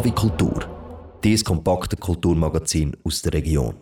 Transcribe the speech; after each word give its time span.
KW 0.00 0.12
Kultur, 0.12 0.64
dieses 1.22 1.44
kompakte 1.44 1.94
Kulturmagazin 1.94 2.96
aus 3.04 3.20
der 3.20 3.34
Region. 3.34 3.74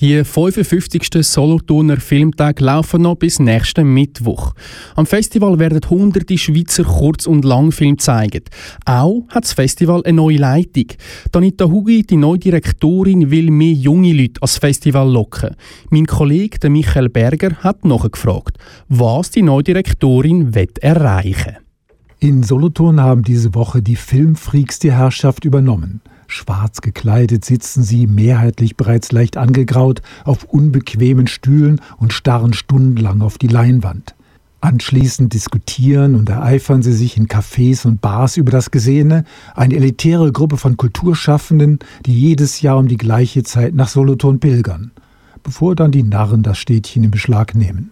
Die 0.00 0.24
55. 0.24 1.10
Solothurner 1.20 1.98
Filmtage 1.98 2.64
laufen 2.64 3.02
noch 3.02 3.16
bis 3.16 3.38
nächsten 3.38 3.92
Mittwoch. 3.92 4.54
Am 4.96 5.04
Festival 5.04 5.58
werden 5.58 5.80
hunderte 5.90 6.38
Schweizer 6.38 6.84
Kurz- 6.84 7.26
und 7.26 7.44
Langfilme 7.44 7.96
gezeigt. 7.96 8.48
Auch 8.86 9.24
hat 9.28 9.44
das 9.44 9.52
Festival 9.52 10.02
eine 10.04 10.16
neue 10.16 10.38
Leitung. 10.38 10.86
Danita 11.32 11.66
Hugi, 11.66 12.02
die 12.02 12.16
neue 12.16 12.38
Direktorin, 12.38 13.30
will 13.30 13.50
mehr 13.50 13.74
junge 13.74 14.14
Leute 14.14 14.40
ans 14.40 14.56
Festival 14.56 15.12
locken. 15.12 15.54
Mein 15.90 16.06
Kollege 16.06 16.70
Michael 16.70 17.10
Berger 17.10 17.56
hat 17.56 17.84
nachgefragt, 17.84 18.56
was 18.88 19.30
die 19.30 19.42
neue 19.42 19.64
Direktorin 19.64 20.50
erreichen 20.80 21.56
will. 21.56 21.61
In 22.22 22.44
Solothurn 22.44 23.00
haben 23.00 23.24
diese 23.24 23.52
Woche 23.56 23.82
die 23.82 23.96
Filmfreaks 23.96 24.78
die 24.78 24.92
Herrschaft 24.92 25.44
übernommen. 25.44 26.02
Schwarz 26.28 26.80
gekleidet 26.80 27.44
sitzen 27.44 27.82
sie, 27.82 28.06
mehrheitlich 28.06 28.76
bereits 28.76 29.10
leicht 29.10 29.36
angegraut, 29.36 30.02
auf 30.24 30.44
unbequemen 30.44 31.26
Stühlen 31.26 31.80
und 31.96 32.12
starren 32.12 32.52
stundenlang 32.52 33.22
auf 33.22 33.38
die 33.38 33.48
Leinwand. 33.48 34.14
Anschließend 34.60 35.34
diskutieren 35.34 36.14
und 36.14 36.28
ereifern 36.28 36.82
sie 36.82 36.92
sich 36.92 37.16
in 37.16 37.26
Cafés 37.26 37.84
und 37.84 38.00
Bars 38.00 38.36
über 38.36 38.52
das 38.52 38.70
Gesehene, 38.70 39.24
eine 39.56 39.74
elitäre 39.74 40.30
Gruppe 40.30 40.58
von 40.58 40.76
Kulturschaffenden, 40.76 41.80
die 42.06 42.14
jedes 42.14 42.60
Jahr 42.60 42.78
um 42.78 42.86
die 42.86 42.98
gleiche 42.98 43.42
Zeit 43.42 43.74
nach 43.74 43.88
Solothurn 43.88 44.38
pilgern, 44.38 44.92
bevor 45.42 45.74
dann 45.74 45.90
die 45.90 46.04
Narren 46.04 46.44
das 46.44 46.58
Städtchen 46.58 47.02
in 47.02 47.10
Beschlag 47.10 47.56
nehmen. 47.56 47.90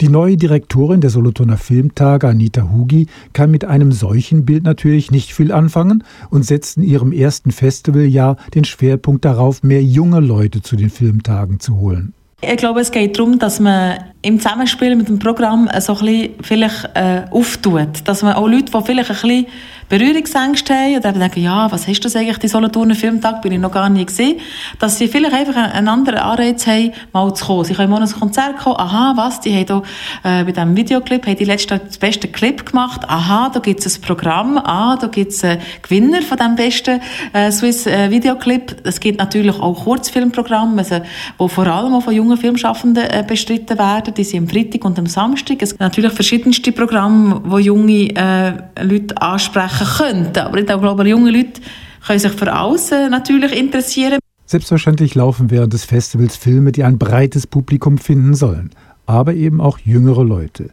Die 0.00 0.08
neue 0.08 0.38
Direktorin 0.38 1.02
der 1.02 1.10
Solothurner 1.10 1.58
Filmtage, 1.58 2.26
Anita 2.26 2.70
Hugi, 2.72 3.06
kann 3.34 3.50
mit 3.50 3.66
einem 3.66 3.92
solchen 3.92 4.46
Bild 4.46 4.64
natürlich 4.64 5.10
nicht 5.10 5.34
viel 5.34 5.52
anfangen 5.52 6.04
und 6.30 6.46
setzt 6.46 6.78
in 6.78 6.84
ihrem 6.84 7.12
ersten 7.12 7.50
Festivaljahr 7.50 8.36
den 8.54 8.64
Schwerpunkt 8.64 9.26
darauf, 9.26 9.62
mehr 9.62 9.82
junge 9.82 10.20
Leute 10.20 10.62
zu 10.62 10.76
den 10.76 10.88
Filmtagen 10.88 11.60
zu 11.60 11.76
holen. 11.76 12.14
Ich 12.40 12.56
glaube, 12.56 12.80
es 12.80 12.90
geht 12.90 13.18
darum, 13.18 13.38
dass 13.38 13.60
man 13.60 13.98
im 14.22 14.38
Zusammenspiel 14.38 14.96
mit 14.96 15.08
dem 15.08 15.18
Programm 15.18 15.68
so 15.80 15.94
ein 15.94 15.98
bisschen 15.98 16.34
vielleicht 16.42 16.90
äh, 16.94 17.22
auftut. 17.30 18.06
Dass 18.06 18.22
man 18.22 18.34
auch 18.34 18.48
Leute, 18.48 18.72
die 18.72 18.84
vielleicht 18.84 19.10
ein 19.10 19.16
bisschen 19.16 19.46
Berührungsängste 19.90 20.72
haben 20.72 21.02
dann 21.02 21.18
denken, 21.18 21.42
ja, 21.42 21.70
was 21.72 21.88
hast 21.88 21.98
du 21.98 22.02
das 22.04 22.14
eigentlich, 22.14 22.38
die 22.38 22.46
Solothurner 22.46 22.94
Filmtag, 22.94 23.42
bin 23.42 23.50
ich 23.50 23.58
noch 23.58 23.72
gar 23.72 23.90
nie 23.90 24.06
gesehen, 24.06 24.38
dass 24.78 24.98
sie 24.98 25.08
vielleicht 25.08 25.34
einfach 25.34 25.56
einen 25.56 25.88
anderen 25.88 26.20
Anreiz 26.20 26.64
haben, 26.68 26.92
mal 27.12 27.34
zu 27.34 27.44
kommen. 27.44 27.64
Sie 27.64 27.74
können 27.74 27.90
mal 27.90 28.00
ein 28.00 28.08
Konzert 28.08 28.56
kommen, 28.58 28.76
aha, 28.78 29.14
was, 29.16 29.40
die 29.40 29.52
haben 29.52 29.66
da 29.66 29.82
äh, 30.22 30.44
bei 30.44 30.52
diesem 30.52 30.76
Videoclip, 30.76 31.26
haben 31.26 31.36
die 31.36 31.44
letzte 31.44 31.80
das 31.80 31.98
beste 31.98 32.28
Clip 32.28 32.64
gemacht, 32.64 33.00
aha, 33.08 33.50
da 33.52 33.58
gibt 33.58 33.84
es 33.84 33.98
ein 33.98 34.02
Programm, 34.02 34.58
ah, 34.58 34.96
da 34.96 35.08
gibt 35.08 35.32
es 35.32 35.42
einen 35.42 35.60
Gewinner 35.82 36.22
von 36.22 36.38
dem 36.38 36.54
besten 36.54 37.00
äh, 37.32 37.50
Swiss 37.50 37.84
äh, 37.88 38.12
Videoclip. 38.12 38.76
Es 38.84 39.00
gibt 39.00 39.18
natürlich 39.18 39.58
auch 39.58 39.74
Kurzfilmprogramme, 39.74 40.78
also, 40.78 41.00
wo 41.36 41.48
vor 41.48 41.66
allem 41.66 41.94
auch 41.94 42.02
von 42.02 42.14
jungen 42.14 42.36
Filmschaffenden 42.36 43.10
äh, 43.10 43.24
bestritten 43.26 43.76
werden, 43.76 44.09
die 44.10 44.24
sind 44.24 44.40
am 44.40 44.48
Freitag 44.48 44.84
und 44.84 44.98
am 44.98 45.06
Samstag. 45.06 45.62
Es 45.62 45.70
gibt 45.70 45.80
natürlich 45.80 46.12
verschiedenste 46.12 46.72
Programme, 46.72 47.40
wo 47.44 47.58
junge 47.58 48.14
äh, 48.14 48.52
Leute 48.82 49.20
ansprechen 49.20 49.86
könnten. 49.98 50.38
Aber 50.38 50.58
ich 50.58 50.66
glaube, 50.66 51.08
junge 51.08 51.30
Leute 51.30 51.60
können 52.06 52.18
sich 52.18 52.32
für 52.32 52.56
außen 52.56 53.10
natürlich 53.10 53.56
interessieren. 53.56 54.18
Selbstverständlich 54.46 55.14
laufen 55.14 55.50
während 55.50 55.72
des 55.72 55.84
Festivals 55.84 56.36
Filme, 56.36 56.72
die 56.72 56.82
ein 56.82 56.98
breites 56.98 57.46
Publikum 57.46 57.98
finden 57.98 58.34
sollen, 58.34 58.70
aber 59.06 59.34
eben 59.34 59.60
auch 59.60 59.78
jüngere 59.78 60.24
Leute. 60.24 60.70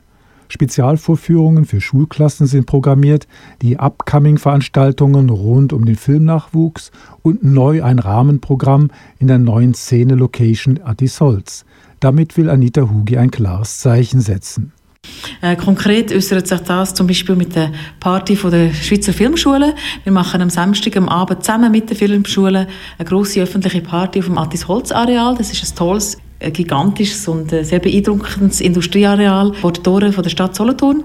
Spezialvorführungen 0.50 1.66
für 1.66 1.82
Schulklassen 1.82 2.48
sind 2.48 2.66
programmiert, 2.66 3.28
die 3.62 3.78
Upcoming-Veranstaltungen 3.78 5.30
rund 5.30 5.74
um 5.74 5.86
den 5.86 5.96
Filmnachwuchs 5.96 6.92
und 7.22 7.44
neu 7.44 7.84
ein 7.84 8.00
Rahmenprogramm 8.00 8.92
in 9.20 9.28
der 9.28 9.40
neuen 9.40 9.74
Szene-Location 9.74 10.80
Atisolz. 10.84 11.66
Damit 12.00 12.38
will 12.38 12.50
Anita 12.50 12.90
Hugi 12.90 13.18
ein 13.18 13.32
klares 13.32 13.80
Zeichen 13.80 14.22
setzen. 14.22 14.72
Äh, 15.42 15.56
konkret 15.56 16.14
äußert 16.14 16.48
sich 16.48 16.60
das 16.60 16.94
zum 16.94 17.08
Beispiel 17.08 17.36
mit 17.36 17.56
der 17.56 17.72
Party 18.00 18.36
von 18.36 18.52
der 18.52 18.74
Schweizer 18.74 19.14
Filmschule. 19.14 19.74
Wir 20.04 20.12
machen 20.12 20.42
am 20.42 20.50
Samstag 20.50 20.98
am 20.98 21.10
Abend 21.10 21.44
zusammen 21.44 21.72
mit 21.72 21.90
der 21.90 21.98
Filmschule 21.98 22.68
eine 22.98 23.08
große 23.08 23.42
öffentliche 23.42 23.82
Party 23.82 24.20
auf 24.20 24.26
dem 24.26 24.38
Attis 24.38 24.68
Holz 24.68 24.92
Areal. 24.92 25.36
Das 25.38 25.52
ist 25.52 25.72
ein 25.72 25.76
tolles 25.76 26.18
ein 26.40 26.54
gigantisches 26.54 27.28
und 27.28 27.50
sehr 27.50 27.80
beeindruckendes 27.80 28.62
Industrieareal 28.62 29.54
vor 29.54 29.72
den 29.72 29.84
Toren 29.84 30.14
von 30.14 30.24
der 30.24 30.30
Stadt 30.30 30.56
Solothurn. 30.56 31.04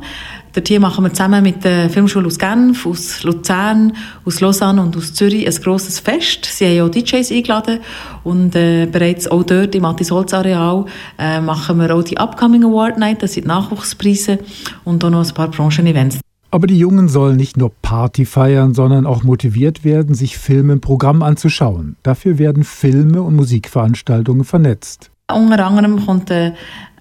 Dort 0.55 0.69
hier 0.69 0.81
machen 0.81 1.03
wir 1.05 1.13
zusammen 1.13 1.43
mit 1.43 1.65
der 1.65 1.89
Filmschule 1.89 2.27
aus 2.27 2.39
Genf, 2.39 2.85
aus 2.85 3.23
Luzern, 3.23 3.95
aus 4.27 4.41
Lausanne 4.41 4.83
und 4.83 4.95
aus 4.97 5.15
Zürich 5.15 5.47
ein 5.47 5.63
grosses 5.63 5.99
Fest. 5.99 6.45
Sie 6.45 6.67
haben 6.67 6.89
auch 6.89 6.91
DJs 6.91 7.33
eingeladen 7.33 7.81
und 8.23 8.55
äh, 8.55 8.87
bereits 8.87 9.27
auch 9.29 9.45
dort 9.45 9.75
im 9.75 9.85
Attis-Holz-Areal 9.87 10.85
äh, 11.19 11.41
machen 11.41 11.79
wir 11.79 11.95
auch 11.95 12.03
die 12.03 12.19
Upcoming 12.19 12.65
Award 12.65 12.99
Night, 12.99 13.23
das 13.23 13.33
sind 13.33 13.47
Nachwuchspreise 13.47 14.41
und 14.85 15.03
auch 15.03 15.11
noch 15.11 15.27
ein 15.27 15.35
paar 15.35 15.49
Branchen-Events. 15.49 16.21
Aber 16.51 16.67
die 16.67 16.79
Jungen 16.79 17.09
sollen 17.09 17.37
nicht 17.37 17.57
nur 17.57 17.73
Party 17.81 18.27
feiern, 18.27 18.75
sondern 18.75 19.07
auch 19.07 19.23
motiviert 19.23 19.85
werden, 19.85 20.15
sich 20.15 20.37
Filme 20.37 20.75
im 20.75 20.81
Programm 20.83 21.23
anzuschauen. 21.23 21.97
Dafür 22.03 22.37
werden 22.37 22.63
Filme 22.63 23.23
und 23.23 23.37
Musikveranstaltungen 23.37 24.45
vernetzt. 24.45 25.12
Unter 25.31 25.67
anderem 25.67 26.05
kommt 26.05 26.31
eine 26.31 26.55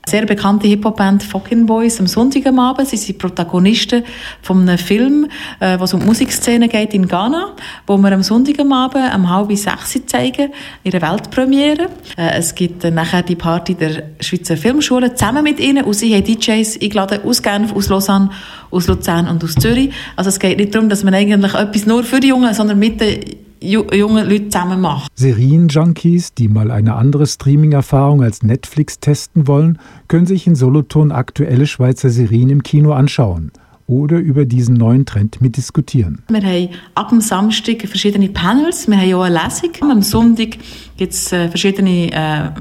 sehr 0.08 0.26
bekannte 0.26 0.68
Hip-Hop-Band 0.68 1.22
Fucking 1.22 1.66
Boys 1.66 2.00
am 2.00 2.08
Sonntag 2.08 2.48
am 2.48 2.60
Abend. 2.60 2.88
Sie 2.88 2.98
sind 2.98 3.20
Protagonisten 3.20 4.04
von 4.42 4.62
einem 4.62 4.78
Film, 4.78 5.28
äh, 5.60 5.80
was 5.80 5.94
um 5.94 6.00
die 6.00 6.08
Musikszene 6.08 6.68
geht 6.68 6.94
in 6.94 7.08
Ghana, 7.08 7.56
wo 7.86 7.98
wir 7.98 8.12
am 8.12 8.24
Sonntag 8.24 8.60
am 8.60 8.74
Abend 8.74 9.14
um 9.14 9.30
halb 9.30 9.56
sechs 9.56 10.06
zeigen, 10.08 10.52
ihre 10.84 11.02
Weltpremiere. 11.02 11.90
Äh, 12.18 12.38
es 12.38 12.56
gibt 12.56 12.84
äh, 12.84 12.92
nachher 12.92 13.22
die 13.22 13.36
Party 13.36 13.76
der 13.76 14.04
Schweizer 14.20 14.58
Filmschule 14.58 15.14
zusammen 15.14 15.44
mit 15.44 15.60
ihnen 15.60 15.84
und 15.84 15.94
sie 15.94 16.16
haben 16.16 16.24
DJs 16.24 16.82
eingeladen 16.82 17.20
aus 17.24 17.44
Genf, 17.44 17.74
aus 17.74 17.90
Lausanne, 17.90 18.32
aus 18.72 18.88
Luzern 18.88 19.28
und 19.28 19.44
aus 19.44 19.54
Zürich. 19.54 19.92
Also 20.16 20.30
es 20.30 20.40
geht 20.40 20.58
nicht 20.58 20.74
darum, 20.74 20.90
dass 20.90 21.04
man 21.04 21.14
eigentlich 21.14 21.54
etwas 21.54 21.86
nur 21.86 22.04
für 22.04 22.20
die 22.20 22.30
Jungen, 22.30 22.54
sondern 22.54 22.80
mit 22.80 23.00
den 23.00 23.41
junge 23.62 24.24
Leute 24.24 24.50
zusammen 24.50 24.82
machen. 24.82 25.08
Serienjunkies, 25.16 26.34
die 26.34 26.48
mal 26.48 26.72
eine 26.72 26.96
andere 26.96 27.28
Streaming-Erfahrung 27.28 28.24
als 28.24 28.44
Netflix 28.44 29.00
testen 29.00 29.48
wollen, 29.48 29.80
können 30.08 30.26
sich 30.26 30.48
in 30.48 30.56
Solothurn 30.56 31.12
aktuelle 31.12 31.68
Schweizer 31.68 32.10
Serien 32.10 32.50
im 32.50 32.64
Kino 32.64 32.94
anschauen 32.94 33.52
oder 33.88 34.20
über 34.20 34.46
diesen 34.46 34.76
neuen 34.76 35.06
Trend 35.06 35.42
mitdiskutieren. 35.42 36.24
Wir 36.30 36.42
haben 36.42 36.70
ab 36.96 37.10
dem 37.10 37.20
Samstag 37.20 37.82
verschiedene 37.88 38.30
Panels, 38.30 38.88
wir 38.88 38.98
haben 38.98 39.14
auch 39.14 39.24
eine 39.24 39.44
Lesung. 39.44 39.70
Am 39.82 40.02
Sonntag 40.02 40.58
gibt 40.96 41.14
es 41.14 41.32
äh, 41.34 41.50
verschiedene 41.50 42.12
äh, 42.12 42.52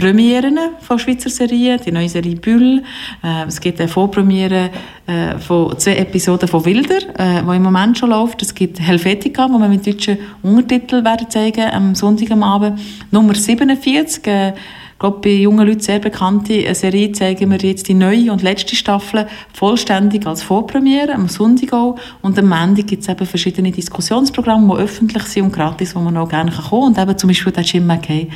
Premieren 0.00 0.58
von 0.80 0.98
Schweizer 0.98 1.28
Serien, 1.28 1.78
die 1.84 1.92
neue 1.92 2.08
Serie 2.08 2.34
Büll. 2.34 2.82
Äh, 3.22 3.44
es 3.46 3.60
gibt 3.60 3.78
eine 3.80 3.88
Vorpremiere 3.88 4.70
äh, 5.06 5.38
von 5.38 5.78
zwei 5.78 5.96
Episoden 5.96 6.48
von 6.48 6.64
Wilder, 6.64 7.00
äh, 7.18 7.42
die 7.42 7.56
im 7.56 7.62
Moment 7.62 7.98
schon 7.98 8.08
läuft. 8.08 8.40
Es 8.40 8.54
gibt 8.54 8.80
Helvetica, 8.80 9.46
wo 9.50 9.58
wir 9.58 9.68
mit 9.68 9.86
deutschen 9.86 10.16
Untertiteln 10.42 11.04
werden 11.04 11.28
zeigen 11.28 11.70
am 11.70 11.94
Sonntag 11.94 12.30
am 12.30 12.42
Abend. 12.42 12.80
Nummer 13.10 13.34
47, 13.34 14.26
äh, 14.26 14.52
glaube, 15.00 15.18
bei 15.22 15.30
jungen 15.30 15.66
Leuten 15.66 15.80
sehr 15.80 15.98
bekannte 15.98 16.72
Serie 16.74 17.10
zeigen 17.10 17.50
wir 17.50 17.58
jetzt 17.58 17.88
die 17.88 17.94
neue 17.94 18.30
und 18.30 18.42
letzte 18.42 18.76
Staffel 18.76 19.26
vollständig 19.52 20.26
als 20.26 20.42
Vorpremiere, 20.42 21.14
am 21.14 21.28
Sonntag 21.28 21.72
auch. 21.72 21.96
Und 22.22 22.38
am 22.38 22.48
Montag 22.48 22.86
gibt 22.86 23.02
es 23.02 23.08
eben 23.08 23.26
verschiedene 23.26 23.72
Diskussionsprogramme, 23.72 24.76
die 24.76 24.82
öffentlich 24.82 25.24
sind 25.24 25.44
und 25.44 25.52
gratis, 25.52 25.96
wo 25.96 26.00
man 26.00 26.16
auch 26.16 26.28
gerne 26.28 26.52
kommen 26.52 26.94
kann. 26.94 27.02
Und 27.04 27.10
eben 27.10 27.18
zum 27.18 27.28
Beispiel 27.28 27.52
der 27.52 27.64
Jim 27.64 27.86
McKay, 27.86 28.28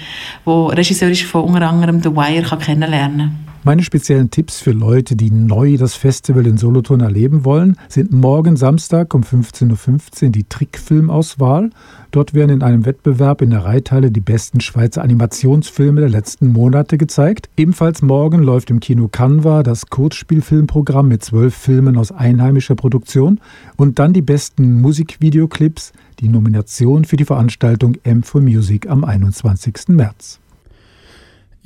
der 0.46 0.78
Regisseur 0.78 1.10
ist 1.10 1.22
von 1.22 1.44
unter 1.44 1.68
anderem 1.68 2.02
The 2.02 2.10
Wire, 2.10 2.56
kennenlernen 2.58 3.18
kann. 3.18 3.43
Meine 3.66 3.82
speziellen 3.82 4.28
Tipps 4.28 4.60
für 4.60 4.72
Leute, 4.72 5.16
die 5.16 5.30
neu 5.30 5.78
das 5.78 5.94
Festival 5.94 6.46
in 6.46 6.58
Solothurn 6.58 7.00
erleben 7.00 7.46
wollen, 7.46 7.78
sind 7.88 8.12
morgen 8.12 8.56
Samstag 8.56 9.14
um 9.14 9.22
15.15 9.22 10.24
Uhr 10.26 10.30
die 10.32 10.44
Trickfilmauswahl. 10.44 11.70
Dort 12.10 12.34
werden 12.34 12.50
in 12.50 12.62
einem 12.62 12.84
Wettbewerb 12.84 13.40
in 13.40 13.48
der 13.48 13.64
Reithalle 13.64 14.10
die 14.10 14.20
besten 14.20 14.60
Schweizer 14.60 15.00
Animationsfilme 15.00 16.02
der 16.02 16.10
letzten 16.10 16.52
Monate 16.52 16.98
gezeigt. 16.98 17.48
Ebenfalls 17.56 18.02
morgen 18.02 18.42
läuft 18.42 18.68
im 18.68 18.80
Kino 18.80 19.08
Canva 19.08 19.62
das 19.62 19.86
Kurzspielfilmprogramm 19.86 21.08
mit 21.08 21.24
zwölf 21.24 21.54
Filmen 21.54 21.96
aus 21.96 22.12
einheimischer 22.12 22.74
Produktion 22.74 23.40
und 23.76 23.98
dann 23.98 24.12
die 24.12 24.20
besten 24.20 24.82
Musikvideoclips, 24.82 25.94
die 26.20 26.28
Nomination 26.28 27.06
für 27.06 27.16
die 27.16 27.24
Veranstaltung 27.24 27.96
M 28.02 28.24
for 28.24 28.42
Music 28.42 28.90
am 28.90 29.04
21. 29.04 29.88
März. 29.88 30.38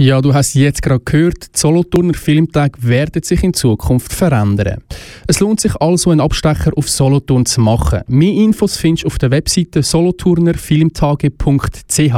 Ja, 0.00 0.20
du 0.20 0.32
hast 0.32 0.54
jetzt 0.54 0.80
gerade 0.80 1.02
gehört, 1.04 1.56
die 1.56 1.58
Solothurner 1.58 2.14
Filmtage 2.14 2.78
werden 2.82 3.20
sich 3.24 3.42
in 3.42 3.52
Zukunft 3.52 4.12
verändern. 4.12 4.80
Es 5.26 5.40
lohnt 5.40 5.58
sich 5.58 5.74
also, 5.74 6.12
einen 6.12 6.20
Abstecher 6.20 6.70
auf 6.76 6.88
Solothurn 6.88 7.44
zu 7.44 7.60
machen. 7.60 8.02
Mehr 8.06 8.32
Infos 8.32 8.76
findest 8.76 9.02
du 9.02 9.08
auf 9.08 9.18
der 9.18 9.32
Webseite 9.32 9.82
solothurnerfilmtage.ch. 9.82 12.14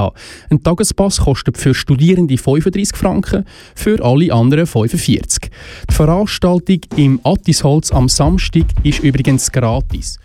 Ein 0.50 0.62
Tagespass 0.62 1.22
kostet 1.22 1.56
für 1.56 1.72
Studierende 1.72 2.36
35 2.36 2.94
Franken, 2.94 3.46
für 3.74 4.04
alle 4.04 4.30
anderen 4.30 4.66
45. 4.66 5.50
Die 5.88 5.94
Veranstaltung 5.94 6.80
im 6.96 7.18
Attisholz 7.24 7.92
am 7.92 8.10
Samstag 8.10 8.66
ist 8.82 8.98
übrigens 8.98 9.50
gratis. 9.50 10.18